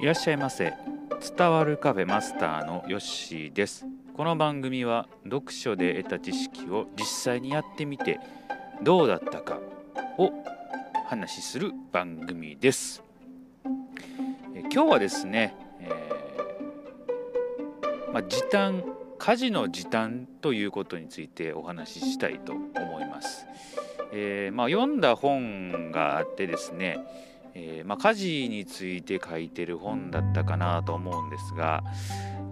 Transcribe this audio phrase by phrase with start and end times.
[0.00, 0.72] いらっしゃいませ。
[1.36, 3.84] 伝わるカフェマスターのヨッシーです。
[4.14, 8.18] この番組は読書で得た知識を実際にやってみて
[8.82, 9.58] どうだったか
[10.16, 10.32] を
[11.06, 13.04] 話しする番組です。
[14.54, 18.82] え今日はですね、えー、まあ、時短
[19.18, 23.44] 家事の時短ということについてお話ししたいと思います、
[24.14, 27.00] えー、まあ、読んだ本があってですね
[27.54, 31.82] えー、まあ、家事について書いてる本だったかなと思うんですが、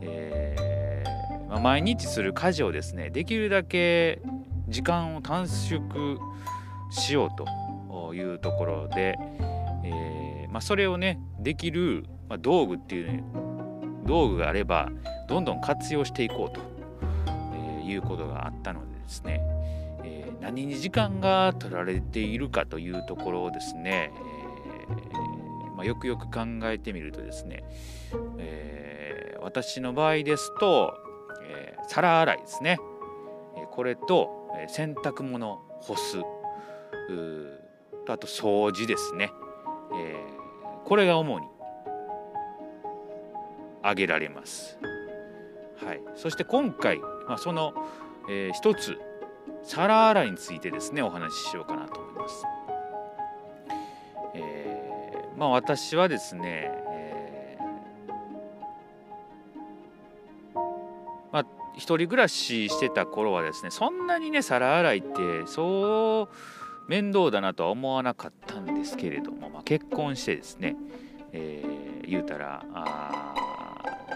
[0.00, 4.20] えー、まあ、毎日する家事をですねできるだけ
[4.68, 6.18] 時間を短縮
[6.90, 9.18] しようというところで、
[9.84, 12.04] えー、まあ、それをねできる、
[12.40, 13.24] 道具っていう、ね、
[14.04, 14.90] 道具があれば
[15.28, 16.60] どんどん活用していこうと、
[17.54, 19.40] えいうことがあったのでですね、
[20.04, 24.12] え何に時間が取られているかというところをですね、
[25.76, 27.64] まあ、よくよく考えてみるとですね、
[28.38, 30.94] えー、私の場合ですと、
[31.42, 32.78] えー、皿洗いですね、
[33.70, 34.36] これと、
[34.68, 36.20] 洗濯物干す
[38.06, 39.30] とあと掃除ですね、
[39.94, 40.16] え
[40.84, 41.46] これが主に
[43.82, 44.78] 挙げられます。
[45.84, 47.72] はい、そして今回、まあ、その、
[48.28, 48.98] えー、一つ
[49.62, 52.44] 皿洗いについてですねお話ししようかなと思います。
[55.38, 57.58] まあ私はですね、え、
[61.32, 70.74] まあ一人暮らししてた頃はですねそんなにね皿洗いってそう面倒だなとは思わなかったんですけれども、まあ、結婚してですね、
[71.32, 73.34] えー、言うたらあ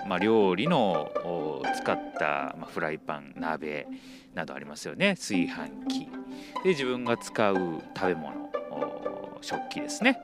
[0.06, 3.86] まあ、料理の使った、まあ、フライパン鍋
[4.34, 5.14] などありますよね。
[5.16, 6.08] 炊飯器。
[6.64, 7.56] で自分が使う
[7.96, 8.32] 食べ物
[9.40, 10.18] 食器ですね。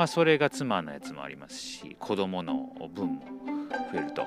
[0.00, 3.22] まあ、それが妻のやつもありますし子供の分も
[3.92, 4.26] 増えると。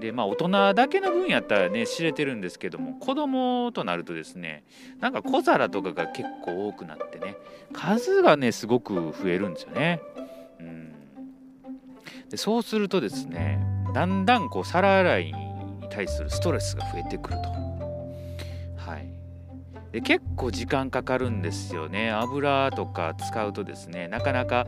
[0.00, 4.64] でまあ大人だけの分やったらね知れてるんですけども子供となるとですね
[4.98, 7.36] なんか小皿とかが結構多くなってね
[7.74, 10.00] 数がねすごく増えるんですよね。
[10.58, 10.94] うん、
[12.30, 15.34] でそうするとですねだんだんこう皿洗いに
[15.90, 17.42] 対するストレスが増えてくると。
[18.90, 19.06] はい
[19.92, 22.10] で結構時間かかるんですよね。
[22.10, 24.66] 油とか使うとですねなかなか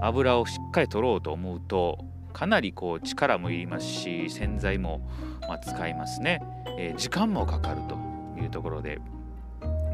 [0.00, 1.98] 油をしっかり取ろうと思うと
[2.32, 5.08] かなりこう力もいりますし洗剤も
[5.48, 6.42] ま使いますね、
[6.78, 7.96] えー、時間もかかると
[8.40, 9.00] いうところで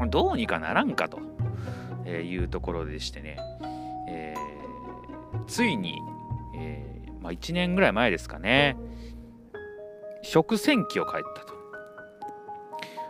[0.09, 1.19] どうにかならんかと
[2.07, 3.37] いうところでしてね、
[4.07, 5.99] えー、ついに、
[6.55, 8.77] えー、まあ、1年ぐらい前ですかね。
[10.21, 11.58] 食洗機を買ったと。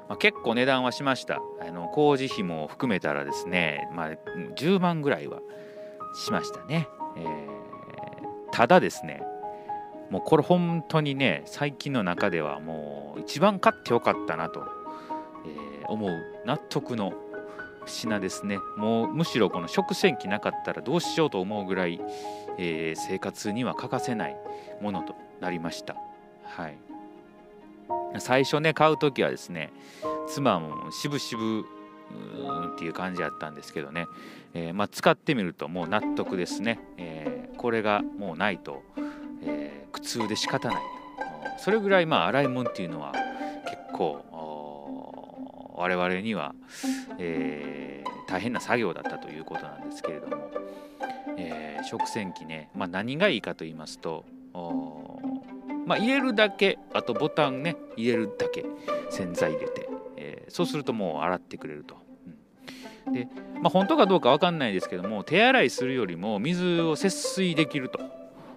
[0.10, 1.40] まあ、結構値段はしました。
[1.62, 4.10] あの工事費も含めたらですね、まあ、
[4.56, 5.40] 10万ぐらいは
[6.16, 7.26] しましたね、えー、
[8.52, 9.22] ただですね
[10.10, 14.64] もうこれ本当にね最近の中ではもう一番買ってよかったなと、
[15.46, 16.12] えー、思う
[16.46, 17.14] 納得の
[17.86, 18.60] 品ですね。
[18.78, 22.00] もうむしろこの食洗機なかったらどうしようと思うぐらい、
[22.58, 24.36] えー、生活には欠かせない
[24.82, 25.96] ものとなりました。
[26.44, 26.89] はい。
[28.18, 29.72] 最初ね買う時はですね
[30.28, 31.66] 妻もしぶしぶ
[32.76, 34.08] っていう感じだったんですけどね、
[34.54, 38.84] えー、まあ、使ってみるともう納得ですね、えー、これがもうないと、
[39.44, 40.82] えー、苦痛で仕方ない
[41.60, 43.14] それぐらいまあ洗い物っていうのは
[43.66, 44.26] 結構
[45.76, 46.56] 我々には、
[47.20, 50.52] え大変な作業だったということなんですけれども、
[51.38, 54.26] え食洗機ね、まあ、何がいいかと言いますと
[55.90, 58.64] まあ、入れるだけあとボタンね入れるだけ
[59.10, 61.98] 洗剤入れて、えー、そうするともう洗ってくれると。
[63.08, 63.28] うん、で、
[63.60, 68.00] まあ、本当かどうか分かんないですけども手洗いするよりも水を節水できると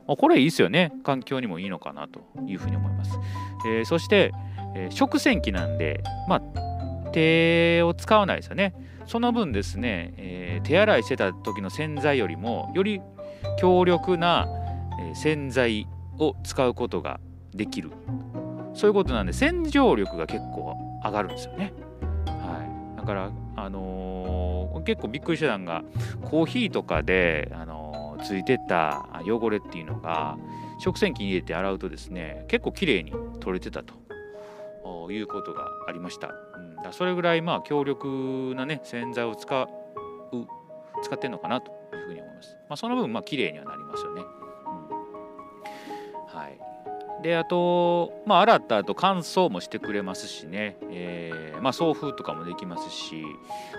[0.06, 0.14] ま。
[0.14, 3.18] これいいですよね環境にもいいのかなというふうに思います。
[3.66, 4.32] えー、そして、
[4.76, 8.74] えー、食洗機なんで、まあ、手を使わないですよね。
[9.06, 13.00] その分ですね、えー、手洗いしてた時の洗剤よりもより
[13.58, 14.46] 強力な
[15.14, 15.86] 洗剤
[16.18, 17.20] を使うことが
[17.54, 17.90] できる
[18.74, 20.74] そういうことなんで洗浄力が結構
[21.04, 21.72] 上がるんですよね。
[22.26, 25.82] はい、だからあのー、結構びっくりしたのが
[26.22, 30.38] コーヒーとかで、あのー、ついてた汚れっていうのが
[30.78, 36.28] 食洗機に入れて洗うとですね結構きれいに取れてたということがありました。
[36.28, 39.68] うん、だそれぐらいまあ強力なね洗剤を使う
[41.02, 42.56] 使ってんのかなというふうに思います。
[42.68, 44.22] まあ、その分まあ綺麗にはなりますよね。
[47.22, 53.24] であと、まあ、洗った後乾燥もしてくれますしね、えー、まあ、送風とかもできますし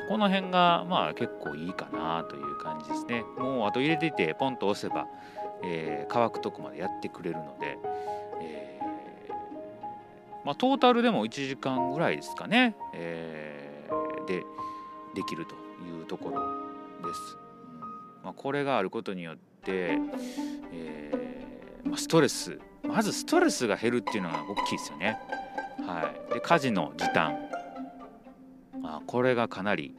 [0.07, 3.23] この辺がまあ結構いいかなという感じですね。
[3.37, 5.07] もうあと入れててポンと押せば、
[5.63, 7.77] えー、乾くとこまでやってくれるので、
[8.41, 14.43] えー、まあ、トータルでも1時間ぐらいですかね、えー、で
[15.15, 15.55] できると
[15.85, 17.37] いうところです。
[17.73, 17.79] うん。
[18.23, 19.99] まあ、これがあることによって、
[20.71, 21.11] え
[21.83, 25.19] まあ、ストレスまずストレスが減るっていうのが大きいですよね。
[25.87, 27.37] はい、で家事の時短
[28.83, 29.95] あこれがかなり、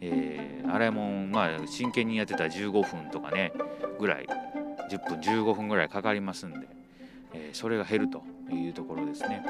[0.00, 3.52] えー、洗い物まあ真剣にやってたら15分とかね
[3.98, 4.26] ぐらい
[4.90, 6.66] 10分15分ぐらいかかりますんで、
[7.32, 9.44] えー、それが減るというところですね。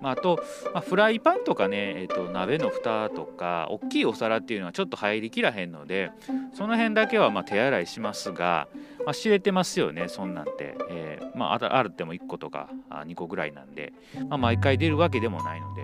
[0.00, 0.40] まあ、あと、
[0.72, 6.10] まあ、フライパンとかね、えーと、鍋の蓋とか大きいお皿っていうのはちょっと入りきらへんので
[6.54, 8.68] その辺だけはま手洗いしますが、
[9.04, 13.92] まあ、知れてますよねそんなんて、えー、まあ、あるっても1個とか2個ぐらいなんで、
[14.28, 15.82] まあ、毎回出るわけでもないので、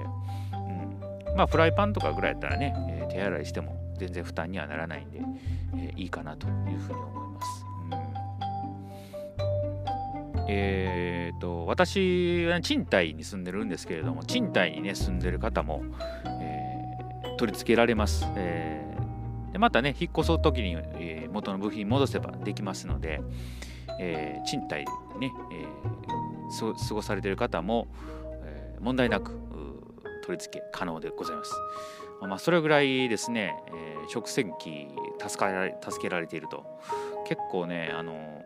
[1.29, 1.37] うん。
[1.37, 5.21] ま、フライパンとかぐらいやったらね、えー、手洗いしても全然負担にはならないんで、
[5.77, 7.74] えー、いいかなというふうに思います。
[10.47, 15.83] えーと、私は賃貸に住んでるんですけれども賃貸にね住んでる方も、
[16.25, 23.23] えー、取り付けられます、えー、でまたね引っ越す時に、えー、元の部品戻せばできますので、
[23.99, 24.85] えー、賃貸
[25.19, 27.89] ね、えー、過ごされてる方も、
[28.45, 29.45] えー、問題なく
[30.25, 31.53] 取り付け可能でございます。
[32.23, 34.89] まあ、それぐらいですね、えー、食洗機
[35.19, 36.65] 助から助けられていると
[37.27, 38.43] 結構ねあの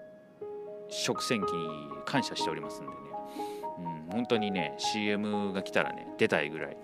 [0.88, 2.96] 食洗機に感謝しておりますんでね、
[4.10, 6.76] うん、本当にね CM が来たらね出たいぐらい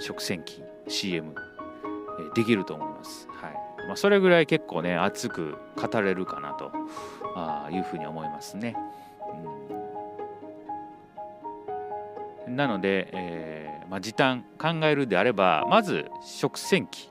[0.00, 1.34] 食洗機 CM
[2.34, 3.28] できると思います。
[3.28, 6.72] はいまあ、それぐらい結構ね熱く語れるかなと
[7.34, 8.74] あいうふうに思いますね。
[12.46, 17.10] うん、なので、えーまあ、時短考えるであればまず食洗機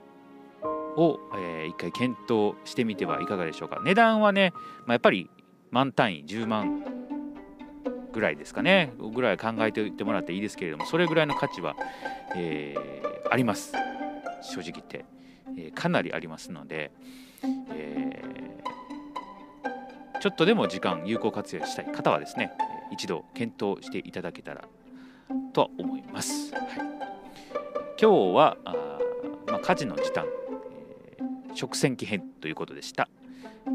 [0.96, 4.54] を、えー、一回検討してみてはいかがでしょうか値段はね、
[4.86, 5.30] まあ、やっぱり
[5.74, 6.84] 万単位10万
[8.12, 8.94] ぐらいですかね。
[9.00, 11.76] ぐらい考えておいてもらっていいですけれどもそれぐらいの価値は、
[12.36, 13.74] えー、あります。
[14.44, 15.06] 正直言って、
[15.58, 16.92] えー、かなりありますので、
[17.72, 21.86] えー、ちょっとでも時間有効活用したい。
[21.86, 22.52] 方はですね
[22.92, 24.66] 一度検討していただけたら
[25.54, 26.64] とは思います、はい、
[28.00, 29.00] 今日はあ、
[29.48, 33.10] まあ、家事の時短、えー、食洗機編ということでした。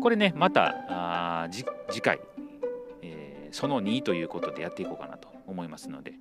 [0.02, 1.64] これねまたあ次
[2.00, 2.20] 回、
[3.02, 6.12] えー、その2ということでやっていこうかなと思いますので、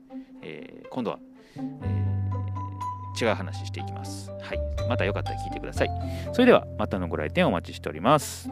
[0.42, 1.20] えー、今度は、
[1.56, 4.32] えー、違う話していきます。
[4.42, 5.90] はい、またよかったら聞いてください。
[6.34, 8.50] それではまたのご来店お待ちしております。